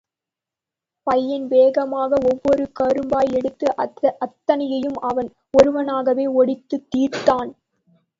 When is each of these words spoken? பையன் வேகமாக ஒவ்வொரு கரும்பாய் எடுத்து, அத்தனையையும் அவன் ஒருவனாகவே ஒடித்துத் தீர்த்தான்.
பையன் 1.07 1.47
வேகமாக 1.47 2.17
ஒவ்வொரு 2.23 2.71
கரும்பாய் 2.71 3.29
எடுத்து, 3.31 3.67
அத்தனையையும் 4.19 4.97
அவன் 5.01 5.29
ஒருவனாகவே 5.53 6.25
ஒடித்துத் 6.39 6.87
தீர்த்தான். 6.95 7.51